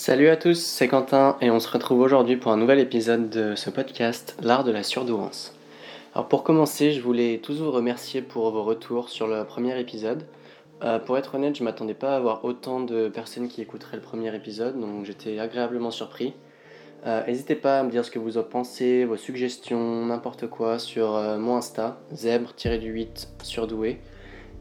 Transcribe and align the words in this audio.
Salut 0.00 0.28
à 0.28 0.36
tous, 0.36 0.60
c'est 0.60 0.86
Quentin 0.86 1.36
et 1.40 1.50
on 1.50 1.58
se 1.58 1.68
retrouve 1.68 1.98
aujourd'hui 1.98 2.36
pour 2.36 2.52
un 2.52 2.56
nouvel 2.56 2.78
épisode 2.78 3.30
de 3.30 3.56
ce 3.56 3.68
podcast, 3.68 4.36
L'art 4.40 4.62
de 4.62 4.70
la 4.70 4.84
surdouance. 4.84 5.56
Alors 6.14 6.28
pour 6.28 6.44
commencer, 6.44 6.92
je 6.92 7.00
voulais 7.00 7.40
tous 7.42 7.58
vous 7.58 7.72
remercier 7.72 8.22
pour 8.22 8.48
vos 8.52 8.62
retours 8.62 9.08
sur 9.08 9.26
le 9.26 9.44
premier 9.44 9.78
épisode. 9.80 10.22
Euh, 10.84 11.00
pour 11.00 11.18
être 11.18 11.34
honnête, 11.34 11.58
je 11.58 11.64
m'attendais 11.64 11.94
pas 11.94 12.12
à 12.12 12.16
avoir 12.16 12.44
autant 12.44 12.78
de 12.78 13.08
personnes 13.08 13.48
qui 13.48 13.60
écouteraient 13.60 13.96
le 13.96 14.02
premier 14.02 14.32
épisode, 14.36 14.78
donc 14.78 15.04
j'étais 15.04 15.40
agréablement 15.40 15.90
surpris. 15.90 16.32
Euh, 17.04 17.26
n'hésitez 17.26 17.56
pas 17.56 17.80
à 17.80 17.82
me 17.82 17.90
dire 17.90 18.04
ce 18.04 18.12
que 18.12 18.20
vous 18.20 18.38
en 18.38 18.44
pensez, 18.44 19.04
vos 19.04 19.16
suggestions, 19.16 20.06
n'importe 20.06 20.46
quoi 20.46 20.78
sur 20.78 21.16
euh, 21.16 21.38
mon 21.38 21.56
Insta, 21.56 21.98
zèbre-du-8 22.12 23.30
surdoué. 23.42 23.98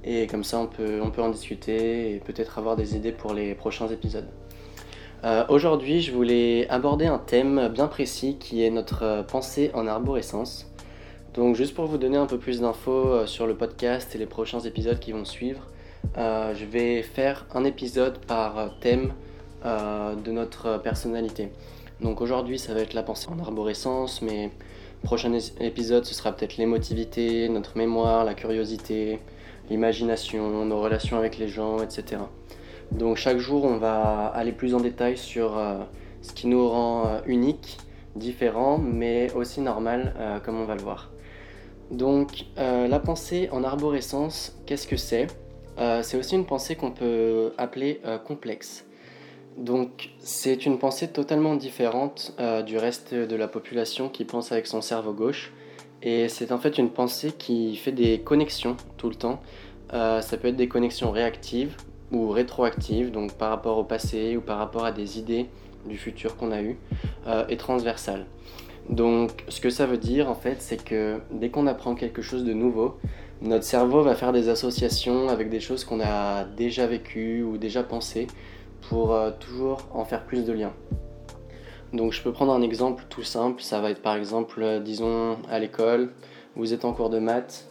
Et 0.03 0.25
comme 0.25 0.43
ça, 0.43 0.57
on 0.57 0.65
peut, 0.65 0.99
on 0.99 1.11
peut 1.11 1.21
en 1.21 1.29
discuter 1.29 2.15
et 2.15 2.19
peut-être 2.21 2.57
avoir 2.57 2.75
des 2.75 2.95
idées 2.95 3.11
pour 3.11 3.35
les 3.35 3.53
prochains 3.53 3.87
épisodes. 3.89 4.27
Euh, 5.23 5.45
aujourd'hui, 5.49 6.01
je 6.01 6.11
voulais 6.11 6.67
aborder 6.69 7.07
un 7.07 7.17
thème 7.17 7.69
bien 7.69 7.87
précis 7.87 8.37
qui 8.39 8.63
est 8.63 8.69
notre 8.69 9.03
euh, 9.03 9.23
pensée 9.23 9.71
en 9.73 9.87
arborescence. 9.87 10.71
Donc, 11.33 11.55
juste 11.55 11.73
pour 11.73 11.85
vous 11.85 11.97
donner 11.97 12.17
un 12.17 12.27
peu 12.27 12.37
plus 12.37 12.61
d'infos 12.61 12.91
euh, 12.91 13.25
sur 13.25 13.47
le 13.47 13.55
podcast 13.55 14.13
et 14.13 14.19
les 14.19 14.27
prochains 14.27 14.59
épisodes 14.59 14.99
qui 14.99 15.11
vont 15.11 15.25
suivre, 15.25 15.61
je 16.15 16.65
vais 16.65 17.01
faire 17.03 17.45
un 17.53 17.63
épisode 17.63 18.17
par 18.19 18.79
thème 18.79 19.13
de 19.63 20.31
notre 20.31 20.79
personnalité. 20.81 21.51
Donc, 22.01 22.21
aujourd'hui, 22.21 22.57
ça 22.57 22.73
va 22.73 22.79
être 22.79 22.93
la 22.93 23.03
pensée 23.03 23.27
en 23.29 23.37
arborescence, 23.39 24.21
mais 24.21 24.49
prochain 25.03 25.31
épisode, 25.59 26.05
ce 26.05 26.15
sera 26.15 26.31
peut-être 26.31 26.57
l'émotivité, 26.57 27.49
notre 27.49 27.77
mémoire, 27.77 28.23
la 28.23 28.33
curiosité, 28.33 29.19
l'imagination, 29.69 30.65
nos 30.65 30.81
relations 30.81 31.17
avec 31.17 31.37
les 31.37 31.49
gens, 31.49 31.83
etc. 31.83 32.17
Donc 32.91 33.17
chaque 33.17 33.37
jour, 33.37 33.65
on 33.65 33.77
va 33.77 34.27
aller 34.27 34.51
plus 34.51 34.73
en 34.73 34.79
détail 34.79 35.17
sur 35.17 35.57
euh, 35.57 35.79
ce 36.21 36.33
qui 36.33 36.47
nous 36.47 36.67
rend 36.67 37.07
euh, 37.07 37.19
unique, 37.25 37.77
différent, 38.15 38.77
mais 38.77 39.31
aussi 39.33 39.61
normal, 39.61 40.13
euh, 40.17 40.39
comme 40.39 40.59
on 40.59 40.65
va 40.65 40.75
le 40.75 40.81
voir. 40.81 41.11
Donc 41.91 42.45
la 42.57 42.99
pensée 42.99 43.47
en 43.53 43.63
arborescence, 43.63 44.57
qu'est-ce 44.65 44.87
que 44.87 44.97
c'est? 44.97 45.27
C'est 45.77 46.17
aussi 46.17 46.35
une 46.35 46.45
pensée 46.45 46.75
qu'on 46.75 46.91
peut 46.91 47.53
appeler 47.57 48.01
complexe. 48.25 48.83
Donc 49.55 50.09
c'est 50.19 50.65
une 50.65 50.79
pensée 50.79 51.07
totalement 51.07 51.55
différente 51.55 52.37
du 52.65 52.77
reste 52.77 53.13
de 53.13 53.35
la 53.37 53.47
population 53.47 54.09
qui 54.09 54.25
pense 54.25 54.51
avec 54.51 54.67
son 54.67 54.81
cerveau 54.81 55.13
gauche. 55.13 55.53
Et 56.01 56.27
c'est 56.27 56.51
en 56.51 56.57
fait 56.57 56.77
une 56.77 56.89
pensée 56.89 57.31
qui 57.31 57.77
fait 57.77 57.93
des 57.93 58.19
connexions 58.19 58.75
tout 58.97 59.07
le 59.07 59.15
temps. 59.15 59.39
ça 59.93 60.37
peut 60.41 60.49
être 60.49 60.57
des 60.57 60.67
connexions 60.67 61.11
réactives 61.11 61.77
ou 62.11 62.29
rétroactive, 62.29 63.11
donc 63.11 63.33
par 63.33 63.49
rapport 63.49 63.77
au 63.77 63.83
passé 63.83 64.37
ou 64.37 64.41
par 64.41 64.57
rapport 64.57 64.85
à 64.85 64.91
des 64.91 65.19
idées 65.19 65.47
du 65.85 65.97
futur 65.97 66.35
qu'on 66.37 66.51
a 66.51 66.61
eu, 66.61 66.77
euh, 67.27 67.45
et 67.49 67.57
transversale. 67.57 68.25
Donc 68.89 69.43
ce 69.49 69.59
que 69.59 69.69
ça 69.69 69.85
veut 69.85 69.97
dire 69.97 70.29
en 70.29 70.35
fait, 70.35 70.61
c'est 70.61 70.83
que 70.83 71.19
dès 71.31 71.49
qu'on 71.49 71.67
apprend 71.67 71.95
quelque 71.95 72.21
chose 72.21 72.43
de 72.43 72.53
nouveau, 72.53 72.97
notre 73.41 73.65
cerveau 73.65 74.01
va 74.01 74.15
faire 74.15 74.31
des 74.31 74.49
associations 74.49 75.29
avec 75.29 75.49
des 75.49 75.59
choses 75.59 75.83
qu'on 75.83 75.99
a 75.99 76.45
déjà 76.45 76.87
vécues 76.87 77.43
ou 77.43 77.57
déjà 77.57 77.83
pensées 77.83 78.27
pour 78.89 79.13
euh, 79.13 79.31
toujours 79.39 79.79
en 79.93 80.05
faire 80.05 80.25
plus 80.25 80.45
de 80.45 80.53
liens. 80.53 80.73
Donc 81.93 82.13
je 82.13 82.21
peux 82.21 82.31
prendre 82.31 82.53
un 82.53 82.61
exemple 82.61 83.05
tout 83.09 83.23
simple, 83.23 83.61
ça 83.61 83.79
va 83.79 83.91
être 83.91 84.01
par 84.01 84.15
exemple, 84.15 84.61
euh, 84.61 84.79
disons 84.79 85.37
à 85.49 85.59
l'école, 85.59 86.11
vous 86.55 86.73
êtes 86.73 86.85
en 86.85 86.93
cours 86.93 87.09
de 87.09 87.19
maths, 87.19 87.67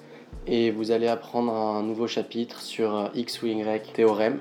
et 0.46 0.70
vous 0.70 0.90
allez 0.90 1.08
apprendre 1.08 1.52
un 1.52 1.82
nouveau 1.82 2.06
chapitre 2.06 2.60
sur 2.60 3.10
X 3.14 3.42
ou 3.42 3.46
Y 3.46 3.92
théorème. 3.92 4.40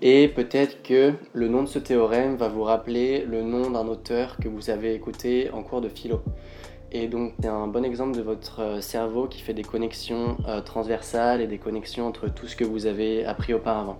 Et 0.00 0.26
peut-être 0.26 0.82
que 0.82 1.12
le 1.32 1.48
nom 1.48 1.62
de 1.62 1.68
ce 1.68 1.78
théorème 1.78 2.36
va 2.36 2.48
vous 2.48 2.64
rappeler 2.64 3.24
le 3.24 3.42
nom 3.42 3.70
d'un 3.70 3.86
auteur 3.86 4.36
que 4.38 4.48
vous 4.48 4.68
avez 4.68 4.94
écouté 4.94 5.50
en 5.52 5.62
cours 5.62 5.80
de 5.80 5.88
philo. 5.88 6.22
Et 6.90 7.06
donc 7.06 7.32
c'est 7.40 7.48
un 7.48 7.68
bon 7.68 7.84
exemple 7.84 8.16
de 8.16 8.22
votre 8.22 8.60
euh, 8.60 8.80
cerveau 8.80 9.26
qui 9.26 9.40
fait 9.40 9.54
des 9.54 9.62
connexions 9.62 10.36
euh, 10.46 10.60
transversales 10.60 11.40
et 11.40 11.46
des 11.46 11.56
connexions 11.56 12.06
entre 12.06 12.28
tout 12.28 12.46
ce 12.46 12.54
que 12.54 12.64
vous 12.64 12.86
avez 12.86 13.24
appris 13.24 13.54
auparavant. 13.54 13.98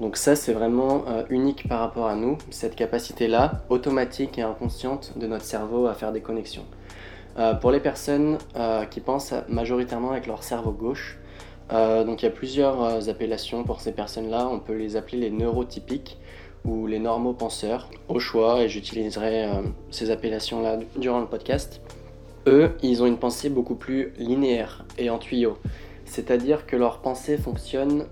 Donc 0.00 0.16
ça 0.16 0.34
c'est 0.34 0.52
vraiment 0.52 1.04
euh, 1.08 1.22
unique 1.30 1.68
par 1.68 1.78
rapport 1.78 2.06
à 2.06 2.16
nous, 2.16 2.36
cette 2.50 2.74
capacité-là, 2.74 3.62
automatique 3.68 4.36
et 4.38 4.42
inconsciente 4.42 5.12
de 5.16 5.28
notre 5.28 5.44
cerveau 5.44 5.86
à 5.86 5.94
faire 5.94 6.10
des 6.10 6.20
connexions. 6.20 6.64
Euh, 7.38 7.54
pour 7.54 7.70
les 7.70 7.80
personnes 7.80 8.38
euh, 8.56 8.84
qui 8.84 9.00
pensent 9.00 9.34
majoritairement 9.48 10.10
avec 10.10 10.26
leur 10.26 10.42
cerveau 10.42 10.72
gauche, 10.72 11.18
euh, 11.72 12.02
donc 12.02 12.22
il 12.22 12.24
y 12.24 12.28
a 12.28 12.32
plusieurs 12.32 13.08
appellations 13.08 13.62
pour 13.62 13.80
ces 13.80 13.92
personnes-là. 13.92 14.48
On 14.50 14.58
peut 14.58 14.74
les 14.74 14.96
appeler 14.96 15.18
les 15.18 15.30
neurotypiques 15.30 16.18
ou 16.64 16.86
les 16.86 16.98
normaux 16.98 17.34
penseurs 17.34 17.88
au 18.08 18.18
choix 18.18 18.62
et 18.62 18.68
j'utiliserai 18.68 19.48
ces 19.90 20.10
appellations-là 20.10 20.78
durant 20.96 21.20
le 21.20 21.26
podcast. 21.26 21.80
Eux, 22.46 22.72
ils 22.82 23.02
ont 23.02 23.06
une 23.06 23.18
pensée 23.18 23.48
beaucoup 23.48 23.76
plus 23.76 24.12
linéaire 24.18 24.84
et 24.96 25.08
en 25.08 25.18
tuyau. 25.18 25.58
C'est-à-dire 26.04 26.66
que 26.66 26.74
leur 26.74 27.00
pensée 27.00 27.36
fonctionne 27.36 28.06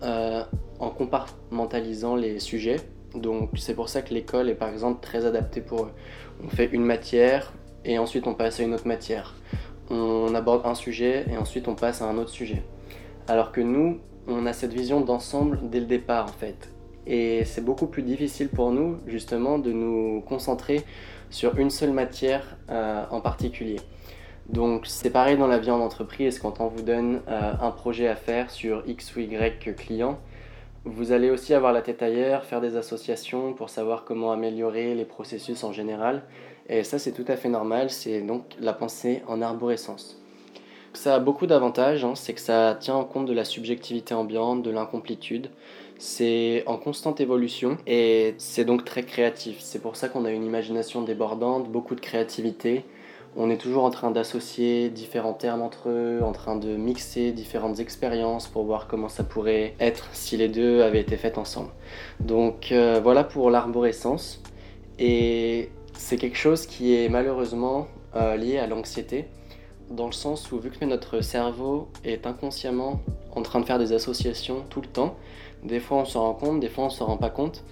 en 0.78 0.90
compartimentalisant 0.90 2.14
les 2.14 2.38
sujets. 2.38 2.76
Donc 3.14 3.50
c'est 3.56 3.74
pour 3.74 3.88
ça 3.88 4.02
que 4.02 4.14
l'école 4.14 4.48
est 4.48 4.54
par 4.54 4.68
exemple 4.68 5.00
très 5.00 5.24
adaptée 5.24 5.60
pour 5.60 5.84
eux. 5.84 5.92
On 6.44 6.48
fait 6.48 6.66
une 6.66 6.84
matière, 6.84 7.52
et 7.86 7.98
ensuite 7.98 8.26
on 8.26 8.34
passe 8.34 8.60
à 8.60 8.64
une 8.64 8.74
autre 8.74 8.86
matière. 8.86 9.34
On 9.88 10.34
aborde 10.34 10.66
un 10.66 10.74
sujet 10.74 11.24
et 11.30 11.38
ensuite 11.38 11.68
on 11.68 11.74
passe 11.74 12.02
à 12.02 12.06
un 12.06 12.18
autre 12.18 12.30
sujet. 12.30 12.62
Alors 13.28 13.52
que 13.52 13.60
nous, 13.60 14.00
on 14.28 14.44
a 14.46 14.52
cette 14.52 14.72
vision 14.72 15.00
d'ensemble 15.00 15.60
dès 15.70 15.80
le 15.80 15.86
départ 15.86 16.26
en 16.26 16.38
fait. 16.38 16.70
Et 17.06 17.44
c'est 17.44 17.64
beaucoup 17.64 17.86
plus 17.86 18.02
difficile 18.02 18.48
pour 18.48 18.72
nous 18.72 18.98
justement 19.06 19.58
de 19.58 19.72
nous 19.72 20.22
concentrer 20.26 20.82
sur 21.30 21.56
une 21.58 21.70
seule 21.70 21.92
matière 21.92 22.56
euh, 22.68 23.04
en 23.10 23.20
particulier. 23.20 23.80
Donc 24.48 24.86
c'est 24.86 25.10
pareil 25.10 25.36
dans 25.36 25.46
la 25.46 25.58
vie 25.58 25.70
en 25.70 25.80
entreprise, 25.80 26.38
quand 26.38 26.60
on 26.60 26.68
vous 26.68 26.82
donne 26.82 27.20
euh, 27.28 27.52
un 27.60 27.70
projet 27.70 28.08
à 28.08 28.16
faire 28.16 28.50
sur 28.50 28.82
X 28.86 29.14
ou 29.16 29.20
Y 29.20 29.74
client, 29.76 30.18
vous 30.84 31.10
allez 31.10 31.30
aussi 31.30 31.52
avoir 31.52 31.72
la 31.72 31.82
tête 31.82 32.00
ailleurs, 32.00 32.44
faire 32.44 32.60
des 32.60 32.76
associations 32.76 33.54
pour 33.54 33.70
savoir 33.70 34.04
comment 34.04 34.30
améliorer 34.30 34.94
les 34.94 35.04
processus 35.04 35.64
en 35.64 35.72
général. 35.72 36.22
Et 36.68 36.84
ça, 36.84 36.98
c'est 36.98 37.12
tout 37.12 37.24
à 37.28 37.36
fait 37.36 37.48
normal, 37.48 37.90
c'est 37.90 38.20
donc 38.22 38.44
la 38.60 38.72
pensée 38.72 39.22
en 39.28 39.40
arborescence. 39.42 40.18
Ça 40.96 41.14
a 41.14 41.18
beaucoup 41.18 41.46
d'avantages, 41.46 42.04
hein. 42.04 42.14
c'est 42.14 42.32
que 42.32 42.40
ça 42.40 42.76
tient 42.80 42.94
en 42.94 43.04
compte 43.04 43.26
de 43.26 43.34
la 43.34 43.44
subjectivité 43.44 44.14
ambiante, 44.14 44.62
de 44.62 44.70
l'incomplétude. 44.70 45.50
C'est 45.98 46.62
en 46.66 46.78
constante 46.78 47.20
évolution 47.20 47.76
et 47.86 48.34
c'est 48.38 48.64
donc 48.64 48.84
très 48.84 49.02
créatif. 49.02 49.58
C'est 49.60 49.80
pour 49.80 49.96
ça 49.96 50.08
qu'on 50.08 50.24
a 50.24 50.30
une 50.30 50.44
imagination 50.44 51.02
débordante, 51.02 51.70
beaucoup 51.70 51.94
de 51.94 52.00
créativité. 52.00 52.84
On 53.36 53.50
est 53.50 53.58
toujours 53.58 53.84
en 53.84 53.90
train 53.90 54.10
d'associer 54.10 54.88
différents 54.88 55.34
termes 55.34 55.60
entre 55.60 55.90
eux, 55.90 56.20
en 56.22 56.32
train 56.32 56.56
de 56.56 56.76
mixer 56.76 57.32
différentes 57.32 57.78
expériences 57.78 58.48
pour 58.48 58.64
voir 58.64 58.86
comment 58.88 59.10
ça 59.10 59.24
pourrait 59.24 59.74
être 59.78 60.08
si 60.12 60.38
les 60.38 60.48
deux 60.48 60.80
avaient 60.80 61.00
été 61.00 61.18
faites 61.18 61.36
ensemble. 61.36 61.68
Donc 62.20 62.72
euh, 62.72 63.00
voilà 63.02 63.22
pour 63.22 63.50
l'arborescence. 63.50 64.42
Et 64.98 65.68
c'est 65.96 66.16
quelque 66.16 66.36
chose 66.36 66.66
qui 66.66 66.94
est 66.94 67.08
malheureusement 67.08 67.88
euh, 68.14 68.36
lié 68.36 68.58
à 68.58 68.66
l'anxiété, 68.66 69.26
dans 69.90 70.06
le 70.06 70.12
sens 70.12 70.50
où 70.52 70.58
vu 70.58 70.70
que 70.70 70.84
notre 70.84 71.20
cerveau 71.20 71.88
est 72.04 72.26
inconsciemment 72.26 73.00
en 73.34 73.42
train 73.42 73.60
de 73.60 73.64
faire 73.64 73.78
des 73.78 73.92
associations 73.92 74.64
tout 74.70 74.80
le 74.80 74.88
temps, 74.88 75.16
des 75.62 75.80
fois 75.80 75.98
on 75.98 76.04
s'en 76.04 76.22
rend 76.22 76.34
compte, 76.34 76.60
des 76.60 76.68
fois 76.68 76.84
on 76.84 76.90
s'en 76.90 77.06
rend 77.06 77.16
pas 77.16 77.30
compte. 77.30 77.64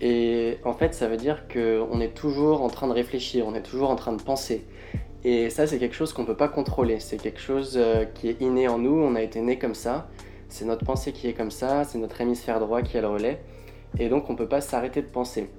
Et 0.00 0.58
en 0.64 0.72
fait, 0.72 0.94
ça 0.94 1.08
veut 1.08 1.18
dire 1.18 1.46
qu'on 1.46 2.00
est 2.00 2.14
toujours 2.14 2.62
en 2.62 2.68
train 2.68 2.88
de 2.88 2.92
réfléchir, 2.92 3.46
on 3.46 3.54
est 3.54 3.62
toujours 3.62 3.90
en 3.90 3.96
train 3.96 4.12
de 4.12 4.22
penser. 4.22 4.66
Et 5.24 5.50
ça, 5.50 5.66
c'est 5.66 5.78
quelque 5.78 5.94
chose 5.94 6.14
qu'on 6.14 6.22
ne 6.22 6.26
peut 6.26 6.36
pas 6.36 6.48
contrôler. 6.48 6.98
C'est 7.00 7.18
quelque 7.18 7.40
chose 7.40 7.74
euh, 7.76 8.06
qui 8.06 8.28
est 8.28 8.40
inné 8.40 8.66
en 8.68 8.78
nous, 8.78 8.94
on 8.94 9.14
a 9.14 9.20
été 9.20 9.42
né 9.42 9.58
comme 9.58 9.74
ça. 9.74 10.08
C'est 10.48 10.64
notre 10.64 10.86
pensée 10.86 11.12
qui 11.12 11.28
est 11.28 11.34
comme 11.34 11.50
ça, 11.50 11.84
c'est 11.84 11.98
notre 11.98 12.18
hémisphère 12.20 12.60
droit 12.60 12.80
qui 12.80 12.96
a 12.96 13.02
le 13.02 13.08
relais. 13.08 13.42
Et 13.98 14.08
donc, 14.08 14.30
on 14.30 14.32
ne 14.32 14.38
peut 14.38 14.48
pas 14.48 14.62
s'arrêter 14.62 15.02
de 15.02 15.08
penser. 15.08 15.50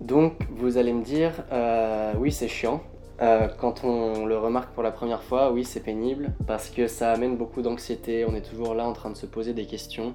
Donc 0.00 0.34
vous 0.50 0.78
allez 0.78 0.92
me 0.92 1.02
dire, 1.02 1.32
euh, 1.52 2.12
oui 2.18 2.32
c'est 2.32 2.48
chiant. 2.48 2.82
Euh, 3.22 3.48
quand 3.58 3.82
on 3.82 4.26
le 4.26 4.36
remarque 4.36 4.74
pour 4.74 4.82
la 4.82 4.90
première 4.90 5.22
fois, 5.22 5.50
oui 5.50 5.64
c'est 5.64 5.80
pénible 5.80 6.34
parce 6.46 6.68
que 6.68 6.86
ça 6.86 7.12
amène 7.12 7.36
beaucoup 7.36 7.62
d'anxiété. 7.62 8.26
On 8.28 8.34
est 8.34 8.42
toujours 8.42 8.74
là 8.74 8.86
en 8.86 8.92
train 8.92 9.10
de 9.10 9.16
se 9.16 9.26
poser 9.26 9.54
des 9.54 9.66
questions 9.66 10.14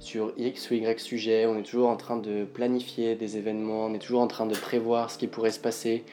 sur 0.00 0.32
X 0.36 0.70
ou 0.70 0.74
Y 0.74 0.98
sujet. 0.98 1.46
On 1.46 1.56
est 1.58 1.62
toujours 1.62 1.88
en 1.88 1.96
train 1.96 2.16
de 2.16 2.44
planifier 2.44 3.14
des 3.14 3.36
événements. 3.36 3.86
On 3.86 3.94
est 3.94 3.98
toujours 3.98 4.22
en 4.22 4.26
train 4.26 4.46
de 4.46 4.54
prévoir 4.54 5.10
ce 5.10 5.18
qui 5.18 5.28
pourrait 5.28 5.52
se 5.52 5.60
passer 5.60 6.04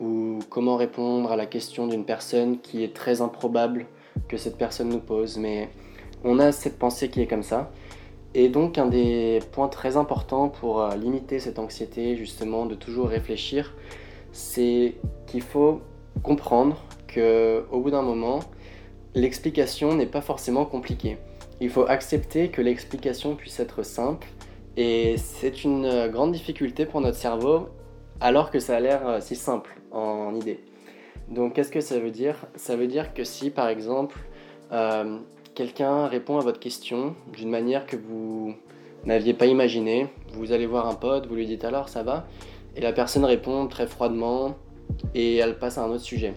ou 0.00 0.38
comment 0.48 0.76
répondre 0.76 1.30
à 1.30 1.36
la 1.36 1.46
question 1.46 1.86
d'une 1.86 2.04
personne 2.04 2.58
qui 2.60 2.82
est 2.82 2.94
très 2.94 3.20
improbable 3.20 3.86
que 4.28 4.36
cette 4.36 4.56
personne 4.56 4.88
nous 4.88 5.00
pose. 5.00 5.36
Mais 5.36 5.68
on 6.24 6.38
a 6.38 6.52
cette 6.52 6.78
pensée 6.78 7.10
qui 7.10 7.20
est 7.20 7.26
comme 7.26 7.42
ça. 7.42 7.70
Et 8.34 8.48
donc 8.48 8.78
un 8.78 8.86
des 8.86 9.40
points 9.52 9.68
très 9.68 9.96
importants 9.96 10.48
pour 10.48 10.80
euh, 10.80 10.96
limiter 10.96 11.38
cette 11.38 11.58
anxiété, 11.58 12.16
justement, 12.16 12.66
de 12.66 12.74
toujours 12.74 13.08
réfléchir, 13.08 13.74
c'est 14.32 14.94
qu'il 15.26 15.42
faut 15.42 15.80
comprendre 16.22 16.76
que 17.08 17.64
au 17.70 17.80
bout 17.80 17.90
d'un 17.90 18.02
moment, 18.02 18.40
l'explication 19.14 19.94
n'est 19.94 20.06
pas 20.06 20.22
forcément 20.22 20.64
compliquée. 20.64 21.18
Il 21.60 21.68
faut 21.68 21.86
accepter 21.86 22.48
que 22.48 22.62
l'explication 22.62 23.36
puisse 23.36 23.60
être 23.60 23.82
simple 23.82 24.26
Et 24.76 25.16
c'est 25.18 25.64
une 25.64 26.08
grande 26.08 26.32
difficulté 26.32 26.86
pour 26.86 27.02
notre 27.02 27.18
cerveau, 27.18 27.68
alors 28.20 28.50
que 28.50 28.58
ça 28.58 28.76
a 28.76 28.80
l'air 28.80 29.18
si 29.20 29.36
simple 29.36 29.78
en 29.90 30.34
idée. 30.34 30.60
Donc 31.28 31.54
qu'est-ce 31.54 31.70
que 31.70 31.80
ça 31.80 31.98
veut 31.98 32.10
dire? 32.10 32.36
Ça 32.56 32.76
veut 32.76 32.86
dire 32.86 33.14
que 33.14 33.24
si 33.24 33.50
par 33.50 33.68
exemple 33.68 34.18
euh, 34.72 35.18
quelqu'un 35.54 36.06
répond 36.06 36.38
à 36.38 36.42
votre 36.42 36.60
question 36.60 37.14
d'une 37.32 37.50
manière 37.50 37.86
que 37.86 37.96
vous 37.96 38.54
n'aviez 39.04 39.34
pas 39.34 39.46
imaginée, 39.46 40.08
vous 40.32 40.52
allez 40.52 40.66
voir 40.66 40.86
un 40.86 40.94
pote, 40.94 41.26
vous 41.26 41.34
lui 41.34 41.46
dites 41.46 41.64
alors 41.64 41.88
ça 41.88 42.02
va, 42.02 42.26
et 42.76 42.80
la 42.80 42.92
personne 42.92 43.24
répond 43.24 43.66
très 43.66 43.86
froidement 43.86 44.56
et 45.14 45.36
elle 45.36 45.58
passe 45.58 45.78
à 45.78 45.84
un 45.84 45.90
autre 45.90 46.04
sujet. 46.04 46.34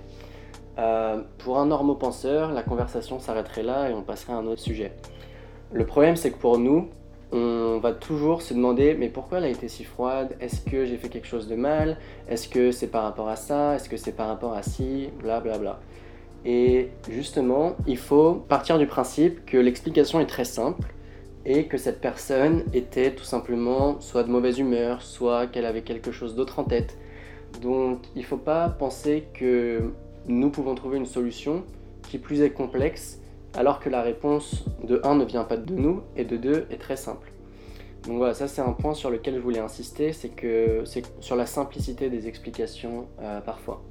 Euh, 0.77 1.21
pour 1.38 1.57
un 1.59 1.67
normopenseur, 1.67 2.51
la 2.51 2.63
conversation 2.63 3.19
s'arrêterait 3.19 3.63
là 3.63 3.89
et 3.89 3.94
on 3.94 4.01
passerait 4.01 4.33
à 4.33 4.38
un 4.38 4.45
autre 4.47 4.62
sujet. 4.62 4.91
Le 5.71 5.85
problème 5.85 6.15
c'est 6.15 6.31
que 6.31 6.38
pour 6.38 6.57
nous, 6.57 6.89
on 7.31 7.79
va 7.79 7.91
toujours 7.91 8.41
se 8.41 8.53
demander 8.53 8.95
mais 8.95 9.09
pourquoi 9.09 9.38
elle 9.38 9.45
a 9.45 9.50
été 9.50 9.68
si 9.68 9.83
froide? 9.83 10.35
Est-ce 10.41 10.61
que 10.61 10.85
j'ai 10.85 10.97
fait 10.97 11.09
quelque 11.09 11.27
chose 11.27 11.47
de 11.47 11.56
mal? 11.56 11.97
Est-ce 12.27 12.50
que 12.50 12.71
c'est 12.71 12.88
par 12.88 13.03
rapport 13.03 13.29
à 13.29 13.35
ça? 13.35 13.75
Est-ce 13.75 13.88
que 13.88 13.97
c'est 13.97 14.11
par 14.11 14.27
rapport 14.27 14.53
à 14.53 14.63
ci? 14.63 15.09
Bla 15.21 15.39
bla 15.39 15.57
bla. 15.57 15.79
Et 16.45 16.89
justement, 17.09 17.75
il 17.88 17.97
faut 17.97 18.36
partir 18.36 18.77
du 18.77 18.86
principe 18.86 19.45
que 19.45 19.57
l'explication 19.57 20.19
est 20.19 20.27
très 20.27 20.45
simple 20.45 20.88
et 21.44 21.65
que 21.65 21.77
cette 21.77 22.01
personne 22.01 22.63
était 22.74 23.12
tout 23.12 23.24
simplement 23.24 24.00
soit 24.00 24.24
de 24.24 24.30
mauvaise 24.30 24.59
humeur, 24.59 25.01
soit 25.01 25.47
qu'elle 25.47 25.65
avait 25.65 25.81
quelque 25.81 26.12
chose 26.12 26.36
d'autre 26.36 26.59
en 26.59 26.63
tête. 26.63 26.97
Donc 27.62 28.00
il 28.15 28.21
ne 28.21 28.25
faut 28.25 28.38
pas 28.38 28.69
penser 28.69 29.25
que 29.33 29.92
nous 30.27 30.50
pouvons 30.50 30.75
trouver 30.75 30.97
une 30.97 31.06
solution 31.06 31.63
qui 32.03 32.19
plus 32.19 32.42
est 32.42 32.51
complexe 32.51 33.19
alors 33.56 33.80
que 33.80 33.89
la 33.89 34.01
réponse 34.01 34.65
de 34.83 35.00
1 35.03 35.15
ne 35.15 35.25
vient 35.25 35.44
pas 35.45 35.57
de 35.57 35.74
nous 35.74 36.01
et 36.15 36.25
de 36.25 36.38
2 36.38 36.68
est 36.69 36.77
très 36.77 36.97
simple. 36.97 37.31
Donc 38.06 38.18
voilà, 38.18 38.33
ça 38.36 38.47
c'est 38.47 38.62
un 38.62 38.74
point 38.74 38.94
sur 38.94 39.09
lequel 39.09 39.36
je 39.36 39.39
voulais 39.39 39.59
insister, 39.59 40.13
c'est 40.13 40.30
que 40.30 40.83
c'est 40.86 41.03
sur 41.21 41.36
la 41.36 41.47
simplicité 41.47 42.09
des 42.09 42.27
explications 42.27 43.07
euh, 43.19 43.39
parfois. 43.42 43.81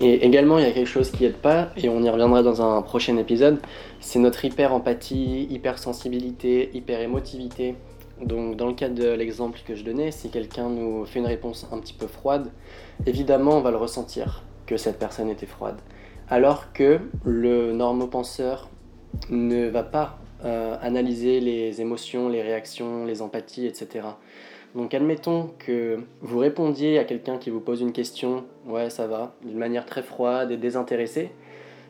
Et 0.00 0.24
également, 0.24 0.58
il 0.58 0.64
y 0.64 0.68
a 0.68 0.72
quelque 0.72 0.88
chose 0.88 1.10
qui 1.10 1.24
aide 1.24 1.36
pas, 1.36 1.70
et 1.76 1.88
on 1.88 2.02
y 2.02 2.08
reviendra 2.08 2.42
dans 2.42 2.60
un 2.62 2.82
prochain 2.82 3.16
épisode, 3.18 3.60
c'est 4.00 4.18
notre 4.18 4.44
hyper-empathie, 4.44 5.46
hyper-sensibilité, 5.50 6.70
hyper-émotivité. 6.74 7.76
Donc 8.20 8.56
dans 8.56 8.66
le 8.66 8.74
cas 8.74 8.88
de 8.88 9.10
l'exemple 9.10 9.60
que 9.66 9.74
je 9.74 9.84
donnais, 9.84 10.10
si 10.10 10.30
quelqu'un 10.30 10.68
nous 10.68 11.04
fait 11.06 11.18
une 11.18 11.26
réponse 11.26 11.66
un 11.72 11.78
petit 11.78 11.94
peu 11.94 12.06
froide, 12.06 12.50
évidemment 13.06 13.58
on 13.58 13.60
va 13.60 13.70
le 13.70 13.76
ressentir 13.76 14.42
que 14.66 14.76
cette 14.76 14.98
personne 14.98 15.28
était 15.28 15.46
froide 15.46 15.76
alors 16.32 16.72
que 16.72 16.98
le 17.26 17.72
normopenseur 17.72 18.70
ne 19.28 19.68
va 19.68 19.82
pas 19.82 20.18
euh, 20.46 20.78
analyser 20.80 21.40
les 21.40 21.82
émotions, 21.82 22.30
les 22.30 22.40
réactions, 22.40 23.04
les 23.04 23.20
empathies, 23.20 23.66
etc. 23.66 24.06
Donc 24.74 24.94
admettons 24.94 25.50
que 25.58 25.98
vous 26.22 26.38
répondiez 26.38 26.98
à 26.98 27.04
quelqu'un 27.04 27.36
qui 27.36 27.50
vous 27.50 27.60
pose 27.60 27.82
une 27.82 27.92
question, 27.92 28.44
ouais 28.66 28.88
ça 28.88 29.06
va, 29.06 29.34
d'une 29.44 29.58
manière 29.58 29.84
très 29.84 30.02
froide 30.02 30.50
et 30.50 30.56
désintéressée. 30.56 31.30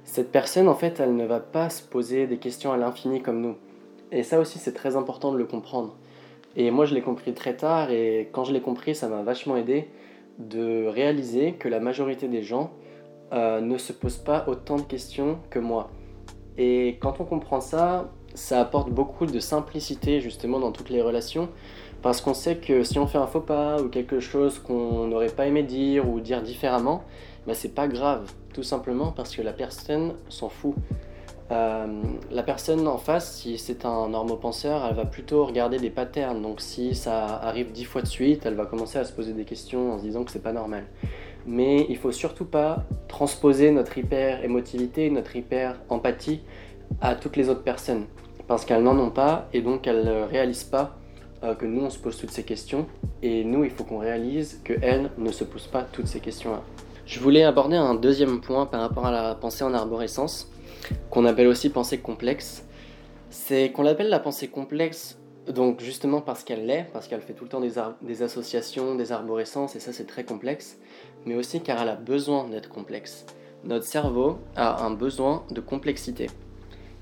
Cette 0.05 0.33
personne 0.33 0.69
en 0.69 0.75
fait 0.75 0.99
elle 0.99 1.15
ne 1.15 1.25
va 1.25 1.39
pas 1.39 1.71
se 1.71 1.83
poser 1.83 2.27
des 2.27 2.39
questions 2.39 2.73
à 2.73 2.77
l'infini 2.77 3.23
comme 3.23 3.41
nous. 3.41 3.55
Et 4.11 4.25
ça 4.25 4.41
aussi 4.41 4.59
c'est 4.59 4.73
très 4.73 4.97
important 4.97 5.33
de 5.33 5.39
le 5.39 5.45
comprendre. 5.45 5.97
Et 6.57 6.73
moi 6.73 6.85
je 6.85 6.95
l'ai 6.95 7.03
compris 7.03 7.35
très 7.35 7.55
tard 7.55 7.91
et 7.91 8.29
quand 8.33 8.45
je 8.45 8.53
l'ai 8.53 8.61
compris 8.61 8.97
ça 8.97 9.09
m'a 9.09 9.23
vachement 9.23 9.57
aidé 9.57 9.89
de 10.41 10.87
réaliser 10.87 11.53
que 11.53 11.69
la 11.69 11.79
majorité 11.79 12.27
des 12.27 12.43
gens 12.43 12.73
euh, 13.33 13.61
ne 13.61 13.79
se 13.79 13.93
pose 13.93 14.17
pas 14.17 14.45
autant 14.49 14.77
de 14.77 14.83
questions 14.83 15.39
que 15.51 15.61
moi. 15.61 15.89
Et 16.59 16.99
quand 17.01 17.21
on 17.21 17.25
comprend 17.25 17.61
ça, 17.61 18.11
ça 18.35 18.61
apporte 18.61 18.91
beaucoup 18.91 19.27
de 19.27 19.39
simplicité 19.39 20.21
justement 20.21 20.59
dans 20.59 20.73
toutes 20.73 20.91
les 20.91 21.01
relations, 21.01 21.49
parce 22.03 22.21
qu'on 22.21 22.35
sait 22.35 22.57
que 22.57 22.83
si 22.83 22.99
on 22.99 23.07
fait 23.07 23.19
un 23.19 23.27
faux 23.27 23.41
pas 23.41 23.81
ou 23.81 23.89
quelque 23.89 24.21
chose 24.21 24.59
qu'on 24.59 25.07
n'aurait 25.07 25.29
pas 25.29 25.47
aimé 25.47 25.63
dire 25.63 26.09
ou 26.09 26.21
dire 26.21 26.43
différemment, 26.43 27.05
bah 27.47 27.55
c'est 27.55 27.75
pas 27.75 27.89
grave, 27.89 28.31
tout 28.53 28.63
simplement 28.63 29.13
parce 29.13 29.35
que 29.35 29.43
la 29.43 29.53
personne 29.53 30.15
s'en 30.29 30.49
fout. 30.49 30.75
Euh, 31.51 31.87
la 32.31 32.43
personne 32.43 32.89
en 32.89 32.97
face, 32.99 33.37
si 33.37 33.59
c'est 33.59 33.85
un 33.85 34.09
normopenseur, 34.09 34.87
elle 34.89 34.97
va 34.97 35.05
plutôt 35.05 35.45
regarder 35.45 35.79
des 35.79 35.91
patterns. 35.91 36.41
Donc 36.41 36.61
si 36.61 36.95
ça 36.95 37.25
arrive 37.37 37.73
dix 37.73 37.85
fois 37.85 38.03
de 38.03 38.07
suite, 38.07 38.47
elle 38.47 38.55
va 38.55 38.65
commencer 38.65 38.99
à 38.99 39.05
se 39.05 39.13
poser 39.13 39.33
des 39.33 39.45
questions 39.45 39.93
en 39.93 39.99
se 39.99 40.03
disant 40.03 40.25
que 40.25 40.31
c'est 40.31 40.43
pas 40.43 40.53
normal 40.53 40.85
mais 41.47 41.87
il 41.89 41.97
faut 41.97 42.13
surtout 42.13 42.45
pas 42.45 42.85
transposer 43.09 43.71
notre 43.71 43.97
hyper 43.99 44.45
émotivité, 44.45 45.11
notre 45.11 45.35
hyper 45.37 45.77
empathie 45.89 46.41
à 47.01 47.15
toutes 47.15 47.37
les 47.37 47.49
autres 47.49 47.63
personnes 47.63 48.07
parce 48.47 48.65
qu'elles 48.65 48.83
n'en 48.83 48.99
ont 48.99 49.11
pas 49.11 49.49
et 49.53 49.61
donc 49.61 49.87
elles 49.87 50.05
ne 50.05 50.23
réalisent 50.23 50.65
pas 50.65 50.97
euh, 51.43 51.55
que 51.55 51.67
nous 51.67 51.83
on 51.83 51.91
se 51.91 51.99
pose 51.99 52.17
toutes 52.17 52.31
ces 52.31 52.45
questions 52.45 52.87
et 53.23 53.45
nous 53.45 53.65
il 53.65 53.71
faut 53.71 53.85
qu'on 53.85 53.99
réalise 53.99 54.61
qu'elles 54.65 55.11
ne 55.19 55.33
se 55.33 55.45
posent 55.45 55.67
pas 55.67 55.83
toutes 55.83 56.07
ces 56.07 56.21
questions-là. 56.21 56.63
Je 57.07 57.21
voulais 57.21 57.45
aborder 57.45 57.77
un 57.77 57.95
deuxième 57.95 58.41
point 58.41 58.67
par 58.67 58.81
rapport 58.81 59.07
à 59.07 59.11
la 59.11 59.35
pensée 59.35 59.65
en 59.65 59.75
arborescence 59.75 60.51
qu'on 61.11 61.25
appelle 61.25 61.47
aussi 61.47 61.71
pensée 61.71 61.99
complexe. 61.99 62.65
C'est 63.31 63.71
qu'on 63.71 63.83
l'appelle 63.83 64.09
la 64.09 64.21
pensée 64.21 64.49
complexe 64.49 65.19
donc 65.49 65.81
justement 65.81 66.21
parce 66.21 66.45
qu'elle 66.45 66.67
l'est, 66.67 66.87
parce 66.93 67.09
qu'elle 67.09 67.21
fait 67.21 67.33
tout 67.33 67.45
le 67.45 67.51
temps 67.51 67.61
des 67.61 68.23
associations, 68.23 68.95
des 68.95 69.13
arborescences, 69.13 69.75
et 69.75 69.81
ça 69.81 69.93
c'est 69.93 70.07
très 70.07 70.25
complexe, 70.25 70.79
mais 71.27 71.35
aussi 71.35 71.61
car 71.61 71.83
elle 71.83 71.89
a 71.89 71.97
besoin 71.97 72.49
d'être 72.49 72.69
complexe. 72.69 73.27
Notre 73.65 73.85
cerveau 73.85 74.39
a 74.57 74.85
un 74.85 74.91
besoin 74.91 75.45
de 75.51 75.61
complexité. 75.61 76.29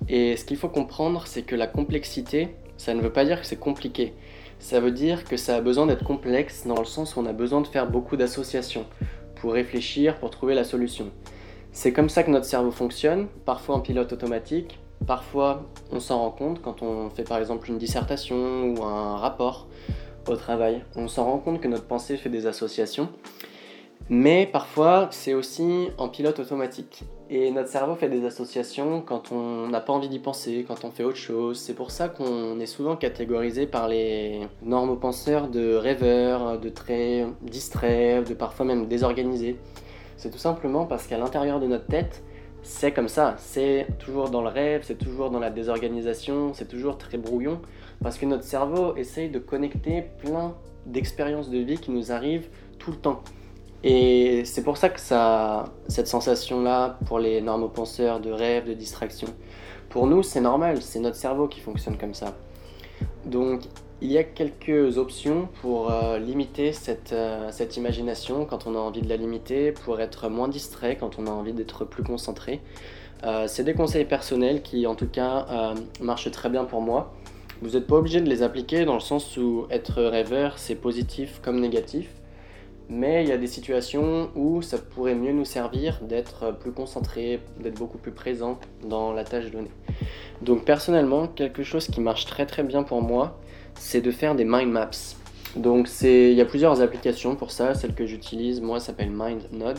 Et 0.08 0.36
ce 0.36 0.44
qu'il 0.44 0.56
faut 0.56 0.68
comprendre, 0.68 1.26
c'est 1.26 1.42
que 1.42 1.54
la 1.54 1.66
complexité, 1.66 2.54
ça 2.76 2.94
ne 2.94 3.00
veut 3.00 3.12
pas 3.12 3.24
dire 3.24 3.40
que 3.40 3.46
c'est 3.46 3.58
compliqué. 3.58 4.14
Ça 4.60 4.78
veut 4.78 4.92
dire 4.92 5.24
que 5.24 5.36
ça 5.36 5.56
a 5.56 5.60
besoin 5.60 5.86
d'être 5.86 6.04
complexe 6.04 6.66
dans 6.66 6.78
le 6.78 6.84
sens 6.84 7.16
où 7.16 7.20
on 7.20 7.26
a 7.26 7.32
besoin 7.32 7.60
de 7.60 7.66
faire 7.66 7.90
beaucoup 7.90 8.16
d'associations 8.16 8.86
pour 9.34 9.54
réfléchir, 9.54 10.18
pour 10.20 10.30
trouver 10.30 10.54
la 10.54 10.62
solution. 10.62 11.10
C'est 11.72 11.92
comme 11.92 12.08
ça 12.08 12.22
que 12.22 12.30
notre 12.30 12.46
cerveau 12.46 12.70
fonctionne, 12.70 13.26
parfois 13.44 13.74
en 13.74 13.80
pilote 13.80 14.12
automatique, 14.12 14.78
Parfois, 15.06 15.64
on 15.90 15.98
s'en 15.98 16.18
rend 16.18 16.30
compte 16.30 16.60
quand 16.60 16.82
on 16.82 17.08
fait 17.10 17.24
par 17.24 17.38
exemple 17.38 17.70
une 17.70 17.78
dissertation 17.78 18.74
ou 18.74 18.84
un 18.84 19.16
rapport 19.16 19.66
au 20.28 20.36
travail. 20.36 20.84
On 20.94 21.08
s'en 21.08 21.24
rend 21.24 21.38
compte 21.38 21.60
que 21.60 21.68
notre 21.68 21.86
pensée 21.86 22.16
fait 22.16 22.28
des 22.28 22.46
associations. 22.46 23.08
Mais 24.12 24.44
parfois, 24.44 25.06
c'est 25.12 25.34
aussi 25.34 25.88
en 25.96 26.08
pilote 26.08 26.40
automatique. 26.40 27.04
Et 27.30 27.52
notre 27.52 27.68
cerveau 27.68 27.94
fait 27.94 28.08
des 28.08 28.24
associations 28.24 29.02
quand 29.02 29.30
on 29.30 29.68
n'a 29.68 29.80
pas 29.80 29.92
envie 29.92 30.08
d'y 30.08 30.18
penser, 30.18 30.64
quand 30.66 30.84
on 30.84 30.90
fait 30.90 31.04
autre 31.04 31.16
chose. 31.16 31.60
C'est 31.60 31.74
pour 31.74 31.92
ça 31.92 32.08
qu'on 32.08 32.58
est 32.58 32.66
souvent 32.66 32.96
catégorisé 32.96 33.68
par 33.68 33.86
les 33.86 34.40
normopenseurs 34.62 35.46
de 35.46 35.76
rêveurs, 35.76 36.58
de 36.58 36.68
très 36.68 37.24
distraits, 37.42 38.28
de 38.28 38.34
parfois 38.34 38.66
même 38.66 38.88
désorganisés. 38.88 39.58
C'est 40.16 40.30
tout 40.30 40.38
simplement 40.38 40.86
parce 40.86 41.06
qu'à 41.06 41.16
l'intérieur 41.16 41.60
de 41.60 41.68
notre 41.68 41.86
tête, 41.86 42.24
c'est 42.62 42.90
comme 42.90 43.08
ça, 43.08 43.36
c'est 43.38 43.86
toujours 44.00 44.28
dans 44.28 44.42
le 44.42 44.48
rêve, 44.48 44.82
c'est 44.82 44.98
toujours 44.98 45.30
dans 45.30 45.38
la 45.38 45.50
désorganisation, 45.50 46.52
c'est 46.52 46.66
toujours 46.66 46.98
très 46.98 47.16
brouillon, 47.16 47.60
parce 48.02 48.18
que 48.18 48.26
notre 48.26 48.42
cerveau 48.42 48.96
essaye 48.96 49.30
de 49.30 49.38
connecter 49.38 50.02
plein 50.18 50.56
d'expériences 50.84 51.48
de 51.48 51.58
vie 51.58 51.78
qui 51.78 51.92
nous 51.92 52.10
arrivent 52.10 52.48
tout 52.80 52.90
le 52.90 52.96
temps. 52.96 53.22
Et 53.82 54.44
c'est 54.44 54.62
pour 54.62 54.76
ça 54.76 54.90
que 54.90 55.00
cette 55.88 56.06
sensation-là, 56.06 56.98
pour 57.06 57.18
les 57.18 57.40
normopenseurs 57.40 58.20
de 58.20 58.30
rêve, 58.30 58.68
de 58.68 58.74
distraction, 58.74 59.28
pour 59.88 60.06
nous, 60.06 60.22
c'est 60.22 60.40
normal, 60.40 60.82
c'est 60.82 61.00
notre 61.00 61.16
cerveau 61.16 61.48
qui 61.48 61.60
fonctionne 61.60 61.96
comme 61.96 62.14
ça. 62.14 62.34
Donc, 63.24 63.62
il 64.02 64.10
y 64.10 64.18
a 64.18 64.24
quelques 64.24 64.96
options 64.98 65.48
pour 65.60 65.90
euh, 65.90 66.18
limiter 66.18 66.72
euh, 67.12 67.48
cette, 67.50 67.76
imagination 67.76 68.46
quand 68.46 68.66
on 68.66 68.74
a 68.74 68.78
envie 68.78 69.02
de 69.02 69.08
la 69.08 69.16
limiter, 69.16 69.72
pour 69.72 70.00
être 70.00 70.28
moins 70.28 70.48
distrait 70.48 70.96
quand 70.96 71.18
on 71.18 71.26
a 71.26 71.30
envie 71.30 71.52
d'être 71.52 71.84
plus 71.84 72.02
concentré. 72.02 72.60
Euh, 73.24 73.46
c'est 73.46 73.64
des 73.64 73.74
conseils 73.74 74.06
personnels 74.06 74.62
qui 74.62 74.86
en 74.86 74.94
tout 74.94 75.08
cas 75.08 75.74
marchent 76.00 76.30
très 76.30 76.48
bien 76.48 76.64
pour 76.64 76.80
moi. 76.80 77.12
Vous 77.60 77.70
n'êtes 77.70 77.86
pas 77.86 77.96
obligé 77.96 78.22
de 78.22 78.28
les 78.28 78.42
appliquer 78.42 78.86
dans 78.86 78.94
le 78.94 79.00
sens 79.00 79.36
où 79.36 79.66
être 79.70 80.02
rêveur 80.02 80.58
c'est 80.58 80.76
positif 80.76 81.40
comme 81.44 81.60
négatif, 81.60 82.08
mais 82.90 83.22
il 83.22 83.28
y 83.28 83.32
a 83.32 83.38
des 83.38 83.46
situations 83.46 84.30
où 84.34 84.62
ça 84.62 84.76
pourrait 84.76 85.14
mieux 85.14 85.32
nous 85.32 85.44
servir 85.44 86.00
d'être 86.02 86.58
plus 86.58 86.72
concentré, 86.72 87.40
d'être 87.60 87.78
beaucoup 87.78 87.98
plus 87.98 88.10
présent 88.10 88.58
dans 88.84 89.12
la 89.12 89.22
tâche 89.24 89.50
donnée. 89.52 89.70
Donc 90.42 90.64
personnellement, 90.64 91.28
quelque 91.28 91.62
chose 91.62 91.86
qui 91.86 92.00
marche 92.00 92.26
très 92.26 92.46
très 92.46 92.64
bien 92.64 92.82
pour 92.82 93.00
moi, 93.00 93.40
c'est 93.76 94.00
de 94.00 94.10
faire 94.10 94.34
des 94.34 94.44
mind 94.44 94.72
maps. 94.72 94.90
Donc 95.54 95.88
il 96.02 96.32
y 96.32 96.40
a 96.40 96.44
plusieurs 96.44 96.80
applications 96.82 97.36
pour 97.36 97.52
ça. 97.52 97.74
Celle 97.74 97.94
que 97.94 98.06
j'utilise, 98.06 98.60
moi, 98.60 98.80
s'appelle 98.80 99.10
MindNode. 99.10 99.78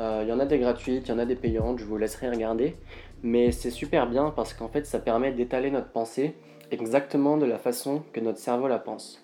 Euh, 0.00 0.20
il 0.22 0.28
y 0.28 0.32
en 0.32 0.38
a 0.38 0.46
des 0.46 0.58
gratuites, 0.58 1.08
il 1.08 1.10
y 1.10 1.14
en 1.14 1.18
a 1.18 1.26
des 1.26 1.34
payantes, 1.34 1.78
je 1.78 1.84
vous 1.84 1.96
laisserai 1.96 2.30
regarder. 2.30 2.76
Mais 3.22 3.52
c'est 3.52 3.70
super 3.70 4.08
bien 4.08 4.32
parce 4.34 4.54
qu'en 4.54 4.68
fait, 4.68 4.86
ça 4.86 4.98
permet 4.98 5.32
d'étaler 5.32 5.70
notre 5.70 5.88
pensée 5.88 6.34
exactement 6.70 7.36
de 7.36 7.46
la 7.46 7.58
façon 7.58 8.02
que 8.12 8.20
notre 8.20 8.38
cerveau 8.38 8.68
la 8.68 8.78
pense. 8.78 9.22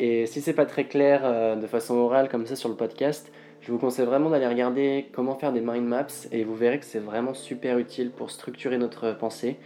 Et 0.00 0.26
si 0.26 0.40
c'est 0.40 0.52
pas 0.54 0.66
très 0.66 0.84
clair 0.84 1.20
euh, 1.24 1.56
de 1.56 1.66
façon 1.66 1.94
orale 1.94 2.28
comme 2.28 2.46
ça 2.46 2.56
sur 2.56 2.68
le 2.68 2.74
podcast, 2.74 3.30
je 3.60 3.72
vous 3.72 3.78
conseille 3.78 4.04
vraiment 4.04 4.28
d'aller 4.28 4.46
regarder 4.46 5.06
comment 5.12 5.36
faire 5.36 5.52
des 5.52 5.60
mind 5.60 5.86
maps 5.86 6.06
et 6.32 6.44
vous 6.44 6.54
verrez 6.54 6.78
que 6.78 6.84
c'est 6.84 6.98
vraiment 6.98 7.32
super 7.32 7.78
utile 7.78 8.10
pour 8.10 8.30
structurer 8.30 8.76
notre 8.76 9.12
pensée 9.12 9.56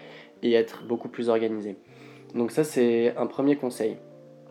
et 0.42 0.52
être 0.52 0.84
beaucoup 0.86 1.08
plus 1.08 1.28
organisé. 1.28 1.76
Donc 2.34 2.52
ça 2.52 2.62
c'est 2.62 3.16
un 3.16 3.26
premier 3.26 3.56
conseil. 3.56 3.96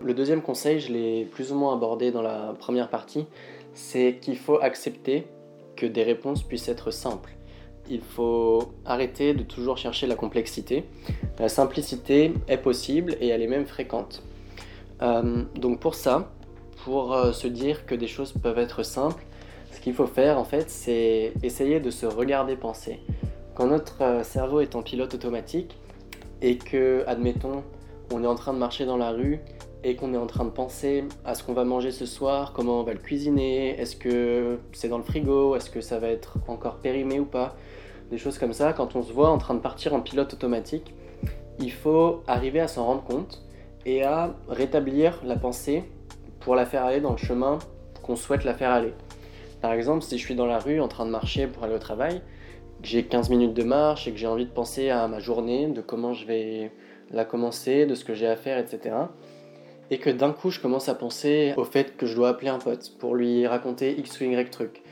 Le 0.02 0.14
deuxième 0.14 0.42
conseil, 0.42 0.80
je 0.80 0.92
l'ai 0.92 1.26
plus 1.26 1.52
ou 1.52 1.56
moins 1.56 1.74
abordé 1.74 2.12
dans 2.12 2.22
la 2.22 2.56
première 2.60 2.90
partie, 2.90 3.26
c'est 3.74 4.18
qu'il 4.20 4.38
faut 4.38 4.60
accepter 4.60 5.28
que 5.76 5.86
des 5.86 6.04
réponses 6.04 6.44
puissent 6.44 6.68
être 6.68 6.92
simples. 6.92 7.32
Il 7.90 8.02
faut 8.02 8.64
arrêter 8.86 9.34
de 9.34 9.44
toujours 9.44 9.78
chercher 9.78 10.08
la 10.08 10.16
complexité. 10.16 10.84
La 11.40 11.48
simplicité 11.48 12.34
est 12.48 12.58
possible 12.58 13.16
et 13.22 13.30
elle 13.30 13.42
est 13.42 13.48
même 13.48 13.66
fréquente. 13.66 14.24
Euh, 15.02 15.44
donc 15.56 15.80
pour 15.80 15.96
ça, 15.96 16.32
pour 16.84 17.14
euh, 17.14 17.32
se 17.32 17.48
dire 17.48 17.86
que 17.86 17.96
des 17.96 18.08
choses 18.08 18.34
peuvent 18.34 18.58
être 18.58 18.84
simples, 18.84 19.24
ce 19.72 19.80
qu'il 19.80 19.94
faut 19.94 20.08
faire 20.08 20.38
en 20.38 20.44
fait, 20.44 20.70
c'est 20.70 21.34
essayer 21.44 21.80
de 21.80 21.92
se 21.92 22.06
regarder 22.06 22.56
penser. 22.56 23.00
Quand 23.56 23.68
notre 23.68 24.02
euh, 24.02 24.24
cerveau 24.24 24.60
est 24.62 24.76
en 24.76 24.82
pilote 24.82 25.14
automatique 25.14 25.78
et 26.42 26.58
que, 26.58 27.04
admettons, 27.08 27.64
on 28.14 28.24
est 28.24 28.28
en 28.28 28.36
train 28.36 28.54
de 28.54 28.60
marcher 28.60 28.86
dans 28.86 28.98
la 28.98 29.12
rue 29.12 29.40
et 29.84 29.96
qu'on 29.96 30.14
est 30.14 30.18
en 30.18 30.28
train 30.28 30.46
de 30.46 30.50
penser 30.50 31.04
à 31.26 31.36
ce 31.36 31.44
qu'on 31.44 31.54
va 31.54 31.64
manger 31.64 31.92
ce 31.92 32.06
soir, 32.06 32.54
comment 32.54 32.80
on 32.80 32.84
va 32.84 32.94
le 32.94 33.00
cuisiner, 33.00 33.80
est-ce 33.80 33.96
que 33.96 34.60
c'est 34.74 34.90
dans 34.90 34.98
le 34.98 35.04
frigo, 35.04 35.56
est-ce 35.56 35.70
que 35.70 35.82
ça 35.82 36.00
va 36.00 36.08
être 36.08 36.38
encore 36.48 36.78
périmé 36.78 37.20
ou 37.20 37.26
pas, 37.26 37.56
des 38.10 38.18
choses 38.18 38.38
comme 38.38 38.54
ça, 38.54 38.74
quand 38.74 38.96
on 38.96 39.04
se 39.04 39.12
voit 39.12 39.30
en 39.30 39.38
train 39.38 39.54
de 39.54 39.60
partir 39.60 39.94
en 39.94 40.02
pilote 40.02 40.34
automatique, 40.34 40.94
il 41.60 41.72
faut 41.72 42.24
arriver 42.28 42.60
à 42.60 42.68
s'en 42.68 42.86
rendre 42.86 43.04
compte 43.04 43.47
et 43.88 44.04
à 44.04 44.36
rétablir 44.50 45.22
la 45.24 45.38
pensée 45.38 45.84
pour 46.42 46.56
la 46.56 46.66
faire 46.66 46.84
aller 46.84 47.00
dans 47.00 47.12
le 47.12 47.18
chemin 47.18 47.58
qu'on 48.04 48.18
souhaite 48.18 48.44
la 48.44 48.54
faire 48.54 48.70
aller. 48.70 48.94
Par 49.62 49.72
exemple, 49.72 50.04
si 50.04 50.18
je 50.18 50.24
suis 50.24 50.36
dans 50.36 50.46
la 50.46 50.60
rue 50.60 50.82
en 50.82 50.90
train 50.90 51.06
de 51.06 51.10
marcher 51.10 51.48
pour 51.48 51.64
aller 51.64 51.74
au 51.74 51.80
travail, 51.80 52.22
que 52.82 52.88
j'ai 52.88 53.04
15 53.04 53.30
minutes 53.30 53.54
de 53.54 53.64
marche 53.64 54.08
et 54.08 54.12
que 54.12 54.18
j'ai 54.18 54.28
envie 54.28 54.46
de 54.46 54.52
penser 54.52 54.90
à 54.90 55.08
ma 55.08 55.20
journée, 55.20 55.68
de 55.68 55.82
comment 55.82 56.14
je 56.14 56.28
vais 56.28 56.72
la 57.12 57.24
commencer, 57.24 57.86
de 57.86 57.96
ce 57.96 58.04
que 58.04 58.14
j'ai 58.14 58.28
à 58.28 58.36
faire, 58.36 58.60
etc. 58.60 58.94
Et 59.90 60.00
que 60.00 60.10
d'un 60.10 60.34
coup 60.34 60.52
je 60.52 60.60
commence 60.60 60.90
à 60.90 60.96
penser 60.96 61.54
au 61.56 61.64
fait 61.64 61.96
que 61.96 62.06
je 62.06 62.14
dois 62.14 62.30
appeler 62.30 62.50
un 62.50 62.60
pote 62.60 62.92
pour 63.00 63.16
lui 63.16 63.48
raconter 63.48 63.98
X 63.98 64.20
ou 64.20 64.26
Y 64.26 64.52
truc. 64.52 64.84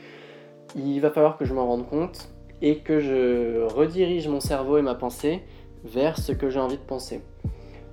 Il 0.74 1.00
va 1.00 1.10
falloir 1.10 1.36
que 1.36 1.44
je 1.44 1.52
m'en 1.52 1.66
rende 1.66 1.86
compte 1.86 2.30
et 2.62 2.78
que 2.78 2.98
je 3.00 3.62
redirige 3.62 4.26
mon 4.28 4.40
cerveau 4.40 4.78
et 4.78 4.82
ma 4.82 4.94
pensée 4.94 5.42
vers 5.84 6.18
ce 6.18 6.32
que 6.32 6.48
j'ai 6.48 6.60
envie 6.60 6.78
de 6.78 6.82
penser. 6.82 7.20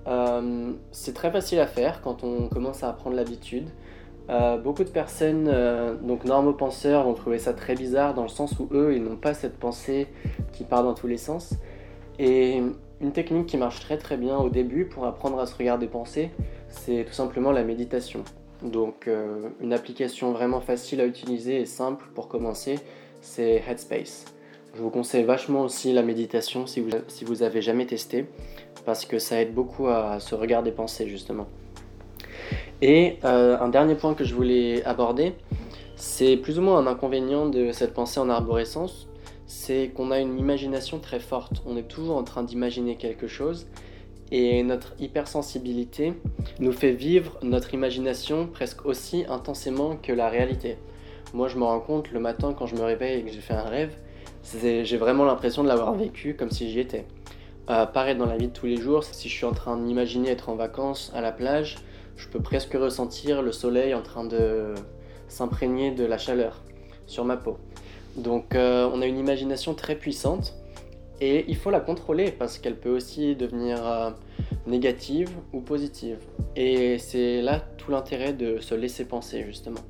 Euh, 0.08 0.74
c'est 0.92 1.14
très 1.14 1.32
facile 1.32 1.60
à 1.60 1.68
faire 1.68 2.02
quand 2.02 2.24
on 2.24 2.50
commence 2.50 2.84
à 2.84 2.90
apprendre 2.90 3.16
l'habitude. 3.16 3.70
Euh, 4.30 4.58
beaucoup 4.58 4.84
de 4.84 4.90
personnes, 4.90 5.50
euh, 5.50 5.96
donc 5.96 6.24
normaux 6.26 6.54
penseurs, 6.54 7.04
vont 7.04 7.14
trouver 7.14 7.40
ça 7.40 7.54
très 7.54 7.76
bizarre 7.76 8.14
dans 8.14 8.24
le 8.24 8.30
sens 8.30 8.58
où 8.60 8.70
eux, 8.72 8.94
ils 8.96 9.04
n'ont 9.04 9.18
pas 9.18 9.34
cette 9.34 9.58
pensée 9.58 10.08
qui 10.54 10.64
part 10.64 10.84
dans 10.84 10.94
tous 10.94 11.08
les 11.08 11.18
sens. 11.18 11.56
Et 12.20 12.62
une 13.02 13.12
technique 13.12 13.48
qui 13.48 13.58
marche 13.58 13.82
très 13.82 13.98
très 13.98 14.18
bien 14.18 14.38
au 14.38 14.50
début 14.50 14.86
pour 14.86 15.06
apprendre 15.06 15.40
à 15.40 15.46
se 15.46 15.56
regarder 15.58 15.88
penser, 15.88 16.32
c'est 16.70 17.06
tout 17.06 17.14
simplement 17.14 17.52
la 17.52 17.64
méditation. 17.64 18.24
Donc 18.62 19.10
une 19.60 19.74
application 19.74 20.32
vraiment 20.32 20.62
facile 20.62 21.02
à 21.02 21.06
utiliser 21.06 21.60
et 21.60 21.66
simple 21.66 22.06
pour 22.16 22.30
commencer, 22.30 22.80
c'est 23.20 23.62
Headspace. 23.68 24.26
Je 24.76 24.82
vous 24.82 24.90
conseille 24.90 25.24
vachement 25.24 25.62
aussi 25.62 25.92
la 25.92 26.02
méditation 26.02 26.66
si 26.66 26.80
vous, 26.80 26.90
si 27.08 27.26
vous 27.26 27.44
avez 27.44 27.62
jamais 27.62 27.86
testé, 27.86 28.26
parce 28.86 29.06
que 29.06 29.20
ça 29.20 29.42
aide 29.42 29.54
beaucoup 29.54 29.88
à 29.88 30.20
se 30.20 30.36
regarder 30.36 30.72
penser 30.72 31.08
justement. 31.08 31.48
Et 32.82 33.18
euh, 33.24 33.58
un 33.60 33.70
dernier 33.70 33.96
point 33.96 34.14
que 34.14 34.24
je 34.24 34.36
voulais 34.36 34.84
aborder, 34.84 35.34
c'est 35.96 36.38
plus 36.38 36.60
ou 36.60 36.62
moins 36.62 36.78
un 36.80 36.88
inconvénient 36.88 37.48
de 37.48 37.72
cette 37.72 37.94
pensée 37.94 38.20
en 38.20 38.30
arborescence, 38.30 39.08
c'est 39.46 39.92
qu'on 39.96 40.12
a 40.12 40.20
une 40.20 40.38
imagination 40.38 41.00
très 41.00 41.20
forte. 41.20 41.62
On 41.66 41.78
est 41.78 41.88
toujours 41.88 42.18
en 42.18 42.24
train 42.24 42.44
d'imaginer 42.44 42.98
quelque 42.98 43.28
chose 43.28 43.68
et 44.32 44.64
notre 44.64 44.96
hypersensibilité 45.00 46.14
nous 46.60 46.72
fait 46.72 46.92
vivre 46.92 47.38
notre 47.44 47.74
imagination 47.74 48.48
presque 48.48 48.86
aussi 48.86 49.26
intensément 49.30 49.96
que 49.96 50.12
la 50.12 50.28
réalité. 50.28 50.78
Moi, 51.34 51.48
je 51.48 51.58
me 51.58 51.64
rends 51.64 51.80
compte 51.80 52.12
le 52.12 52.20
matin 52.20 52.54
quand 52.58 52.66
je 52.66 52.76
me 52.76 52.82
réveille 52.82 53.20
et 53.20 53.24
que 53.24 53.32
j'ai 53.32 53.42
fait 53.42 53.54
un 53.54 53.64
rêve, 53.64 53.96
j'ai 54.62 54.98
vraiment 54.98 55.24
l'impression 55.24 55.64
de 55.64 55.68
l'avoir 55.68 55.94
vécu 55.94 56.36
comme 56.36 56.52
si 56.52 56.70
j'y 56.70 56.80
étais. 56.80 57.06
Euh, 57.70 57.86
pareil 57.86 58.18
dans 58.18 58.26
la 58.26 58.36
vie 58.36 58.48
de 58.48 58.54
tous 58.54 58.66
les 58.66 58.76
jours, 58.76 59.04
si 59.04 59.30
je 59.30 59.34
suis 59.34 59.46
en 59.46 59.54
train 59.54 59.78
d'imaginer 59.78 60.30
être 60.30 60.50
en 60.50 60.56
vacances 60.56 61.12
à 61.16 61.22
la 61.22 61.32
plage, 61.32 61.78
je 62.18 62.28
peux 62.28 62.42
presque 62.42 62.74
ressentir 62.74 63.42
le 63.42 63.52
soleil 63.52 63.94
en 63.94 64.02
train 64.02 64.26
de 64.26 64.74
s'imprégner 65.30 65.92
de 65.92 66.04
la 66.04 66.18
chaleur 66.18 66.62
sur 67.08 67.24
ma 67.24 67.38
peau. 67.38 67.58
Donc 68.18 68.54
euh, 68.54 68.90
on 68.94 69.02
a 69.02 69.06
une 69.06 69.18
imagination 69.18 69.74
très 69.74 69.96
puissante 69.96 70.54
et 71.22 71.46
il 71.48 71.56
faut 71.56 71.72
la 71.72 71.80
contrôler 71.80 72.32
parce 72.32 72.58
qu'elle 72.58 72.76
peut 72.76 72.94
aussi 72.94 73.36
devenir 73.36 73.88
euh, 73.88 74.10
négative 74.68 75.30
ou 75.54 75.62
positive. 75.62 76.18
Et 76.58 76.98
c'est 77.00 77.42
là 77.42 77.62
tout 77.78 77.92
l'intérêt 77.92 78.34
de 78.34 78.60
se 78.60 78.76
laisser 78.76 79.06
penser 79.06 79.44
justement. 79.46 79.82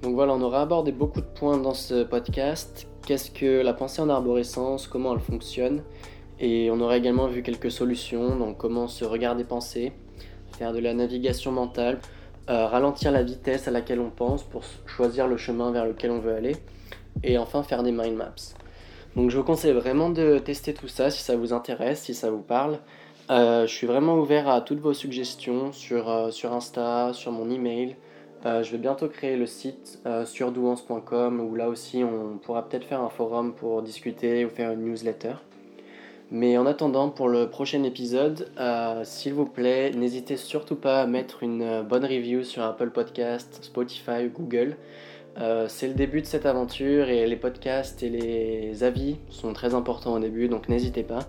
Donc 0.00 0.14
voilà, 0.14 0.32
on 0.32 0.40
aura 0.40 0.62
abordé 0.62 0.90
beaucoup 0.90 1.20
de 1.20 1.26
points 1.26 1.58
dans 1.58 1.74
ce 1.74 2.02
podcast 2.02 2.86
qu'est-ce 3.10 3.32
que 3.32 3.60
la 3.60 3.72
pensée 3.72 4.00
en 4.00 4.08
arborescence, 4.08 4.86
comment 4.86 5.14
elle 5.14 5.20
fonctionne? 5.20 5.82
Et 6.40 6.70
on 6.70 6.80
aurait 6.80 6.98
également 6.98 7.26
vu 7.26 7.42
quelques 7.42 7.70
solutions, 7.70 8.36
donc 8.36 8.56
comment 8.56 8.88
se 8.88 9.04
regarder 9.04 9.44
penser, 9.44 9.92
faire 10.56 10.72
de 10.72 10.78
la 10.78 10.94
navigation 10.94 11.52
mentale, 11.52 12.00
euh, 12.48 12.66
ralentir 12.66 13.12
la 13.12 13.22
vitesse 13.22 13.68
à 13.68 13.70
laquelle 13.70 14.00
on 14.00 14.10
pense 14.10 14.42
pour 14.42 14.62
choisir 14.86 15.28
le 15.28 15.36
chemin 15.36 15.70
vers 15.70 15.84
lequel 15.84 16.10
on 16.10 16.18
veut 16.18 16.34
aller, 16.34 16.56
et 17.22 17.36
enfin 17.36 17.62
faire 17.62 17.82
des 17.82 17.92
mind 17.92 18.16
maps. 18.16 18.54
Donc 19.16 19.30
je 19.30 19.36
vous 19.36 19.44
conseille 19.44 19.72
vraiment 19.72 20.08
de 20.08 20.38
tester 20.38 20.72
tout 20.72 20.88
ça 20.88 21.10
si 21.10 21.22
ça 21.22 21.36
vous 21.36 21.52
intéresse, 21.52 22.02
si 22.02 22.14
ça 22.14 22.30
vous 22.30 22.42
parle. 22.42 22.78
Euh, 23.30 23.66
je 23.66 23.72
suis 23.72 23.86
vraiment 23.86 24.16
ouvert 24.16 24.48
à 24.48 24.60
toutes 24.60 24.80
vos 24.80 24.94
suggestions 24.94 25.72
sur, 25.72 26.08
euh, 26.08 26.30
sur 26.30 26.52
Insta, 26.52 27.12
sur 27.12 27.30
mon 27.30 27.48
email. 27.48 27.96
Je 28.44 28.70
vais 28.70 28.78
bientôt 28.78 29.08
créer 29.08 29.36
le 29.36 29.44
site 29.44 30.00
euh, 30.06 30.24
sur 30.24 30.50
douance.com 30.50 31.40
où 31.40 31.54
là 31.54 31.68
aussi 31.68 32.02
on 32.02 32.38
pourra 32.38 32.66
peut-être 32.66 32.86
faire 32.86 33.02
un 33.02 33.10
forum 33.10 33.52
pour 33.52 33.82
discuter 33.82 34.46
ou 34.46 34.48
faire 34.48 34.72
une 34.72 34.86
newsletter. 34.86 35.34
Mais 36.30 36.56
en 36.56 36.66
attendant, 36.66 37.08
pour 37.08 37.28
le 37.28 37.50
prochain 37.50 37.82
épisode, 37.82 38.48
euh, 38.58 39.02
s'il 39.04 39.34
vous 39.34 39.46
plaît, 39.46 39.90
n'hésitez 39.90 40.36
surtout 40.36 40.76
pas 40.76 41.02
à 41.02 41.06
mettre 41.06 41.42
une 41.42 41.82
bonne 41.82 42.04
review 42.04 42.44
sur 42.44 42.62
Apple 42.62 42.90
Podcast, 42.90 43.58
Spotify 43.62 44.28
Google. 44.32 44.76
c'est 45.68 45.88
le 45.88 45.94
début 45.94 46.20
de 46.20 46.26
cette 46.26 46.46
aventure 46.46 47.08
et 47.08 47.26
les 47.26 47.36
podcasts 47.36 48.02
et 48.02 48.10
les 48.10 48.84
avis 48.84 49.16
sont 49.30 49.52
très 49.52 49.74
importants 49.74 50.14
au 50.14 50.18
début, 50.18 50.48
donc 50.48 50.68
n'hésitez 50.68 51.02
pas. 51.02 51.20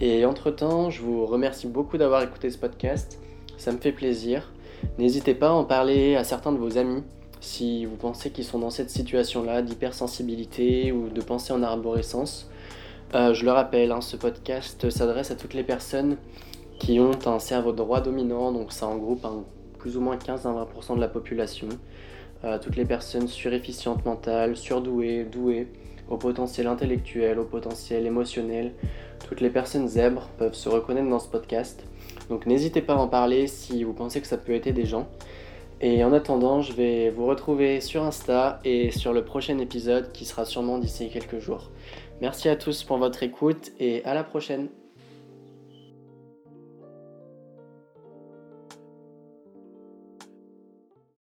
Et 0.00 0.24
entre-temps, 0.24 0.90
je 0.90 1.02
vous 1.02 1.26
remercie 1.26 1.66
beaucoup 1.66 1.98
d'avoir 1.98 2.22
écouté 2.22 2.50
ce 2.50 2.58
podcast. 2.58 3.18
Ça 3.56 3.72
me 3.72 3.78
fait 3.78 3.92
plaisir. 3.92 4.52
N'hésitez 4.98 5.34
pas 5.34 5.48
à 5.48 5.52
en 5.52 5.64
parler 5.64 6.16
à 6.16 6.24
certains 6.24 6.52
de 6.52 6.58
vos 6.58 6.78
amis 6.78 7.02
si 7.40 7.86
vous 7.86 7.96
pensez 7.96 8.30
qu'ils 8.30 8.44
sont 8.44 8.58
dans 8.58 8.70
cette 8.70 8.90
situation-là 8.90 9.62
d'hypersensibilité 9.62 10.92
ou 10.92 11.08
de 11.08 11.20
pensée 11.20 11.52
en 11.52 11.62
arborescence. 11.62 12.49
Euh, 13.12 13.34
je 13.34 13.44
le 13.44 13.50
rappelle, 13.50 13.90
hein, 13.90 14.00
ce 14.00 14.16
podcast 14.16 14.88
s'adresse 14.88 15.32
à 15.32 15.34
toutes 15.34 15.54
les 15.54 15.64
personnes 15.64 16.16
qui 16.78 17.00
ont 17.00 17.18
un 17.26 17.40
cerveau 17.40 17.72
droit 17.72 18.00
dominant, 18.00 18.52
donc 18.52 18.72
ça 18.72 18.86
regroupe 18.86 19.26
plus 19.78 19.96
ou 19.96 20.00
moins 20.00 20.16
15 20.16 20.46
à 20.46 20.50
20% 20.50 20.94
de 20.94 21.00
la 21.00 21.08
population. 21.08 21.68
Euh, 22.44 22.58
toutes 22.62 22.76
les 22.76 22.84
personnes 22.84 23.26
surefficientes 23.26 24.04
mentales, 24.04 24.56
surdouées, 24.56 25.24
douées, 25.24 25.66
au 26.08 26.18
potentiel 26.18 26.68
intellectuel, 26.68 27.40
au 27.40 27.44
potentiel 27.44 28.06
émotionnel. 28.06 28.74
Toutes 29.28 29.40
les 29.40 29.50
personnes 29.50 29.88
zèbres 29.88 30.28
peuvent 30.38 30.54
se 30.54 30.68
reconnaître 30.68 31.08
dans 31.08 31.18
ce 31.18 31.28
podcast. 31.28 31.84
Donc 32.28 32.46
n'hésitez 32.46 32.80
pas 32.80 32.94
à 32.94 32.96
en 32.96 33.08
parler 33.08 33.48
si 33.48 33.82
vous 33.82 33.92
pensez 33.92 34.20
que 34.20 34.26
ça 34.28 34.38
peut 34.38 34.52
aider 34.52 34.72
des 34.72 34.86
gens. 34.86 35.08
Et 35.80 36.04
en 36.04 36.12
attendant, 36.12 36.62
je 36.62 36.72
vais 36.74 37.10
vous 37.10 37.26
retrouver 37.26 37.80
sur 37.80 38.04
Insta 38.04 38.60
et 38.64 38.90
sur 38.90 39.12
le 39.12 39.24
prochain 39.24 39.58
épisode 39.58 40.12
qui 40.12 40.26
sera 40.26 40.44
sûrement 40.44 40.78
d'ici 40.78 41.08
quelques 41.10 41.38
jours. 41.40 41.70
Merci 42.20 42.50
à 42.50 42.56
tous 42.56 42.82
pour 42.82 42.98
votre 42.98 43.22
écoute 43.22 43.70
et 43.78 44.04
à 44.04 44.12
la 44.12 44.22
prochaine 44.22 44.68